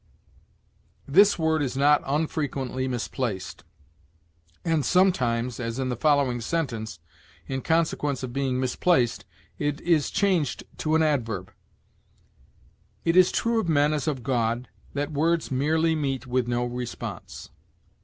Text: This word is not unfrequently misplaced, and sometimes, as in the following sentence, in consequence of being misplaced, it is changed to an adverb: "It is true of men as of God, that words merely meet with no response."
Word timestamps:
This 1.07 1.37
word 1.37 1.61
is 1.61 1.77
not 1.77 2.01
unfrequently 2.07 2.87
misplaced, 2.87 3.63
and 4.65 4.83
sometimes, 4.83 5.59
as 5.59 5.77
in 5.77 5.89
the 5.89 5.95
following 5.95 6.41
sentence, 6.41 6.97
in 7.45 7.61
consequence 7.61 8.23
of 8.23 8.33
being 8.33 8.59
misplaced, 8.59 9.25
it 9.59 9.79
is 9.81 10.09
changed 10.09 10.63
to 10.79 10.95
an 10.95 11.03
adverb: 11.03 11.53
"It 13.05 13.15
is 13.15 13.31
true 13.31 13.59
of 13.59 13.69
men 13.69 13.93
as 13.93 14.07
of 14.07 14.23
God, 14.23 14.69
that 14.95 15.11
words 15.11 15.51
merely 15.51 15.93
meet 15.93 16.25
with 16.25 16.47
no 16.47 16.65
response." 16.65 17.51